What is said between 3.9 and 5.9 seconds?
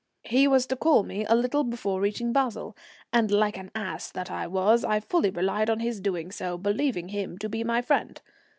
that I was, I fully relied on